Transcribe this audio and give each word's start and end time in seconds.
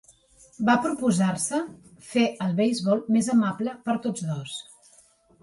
Va 0.69 0.75
proposar-se 0.85 1.59
fer 2.13 2.23
el 2.47 2.57
beisbol 2.61 3.05
més 3.19 3.31
amable 3.35 3.77
per 3.85 3.99
tots 4.09 4.27
dos. 4.33 4.59